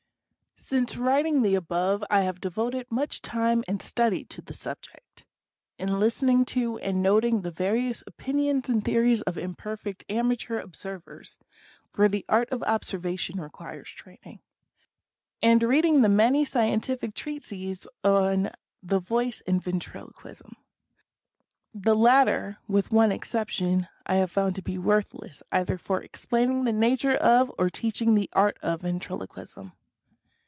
[0.63, 5.25] Since writing the above I have devoted much time and study to the subject,
[5.77, 11.37] in listening to and noting the various opinions and theories of imperfect amateur observers
[11.91, 14.39] (for the art of observation requires training),
[15.41, 20.55] and reading the many scientific treatises on the Voice and Ventriloquism.
[21.73, 26.71] The latter, with one exception, I have found to be worthless, either for explaining the
[26.71, 29.73] nature of or teaching the art of Ventriloquism.